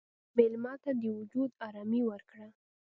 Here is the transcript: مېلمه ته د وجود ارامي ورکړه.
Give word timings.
مېلمه 0.35 0.73
ته 0.83 0.91
د 1.01 1.03
وجود 1.17 1.49
ارامي 1.67 2.01
ورکړه. 2.09 2.47